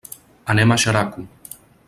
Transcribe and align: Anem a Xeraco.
Anem 0.53 0.73
a 0.75 0.79
Xeraco. 0.85 1.27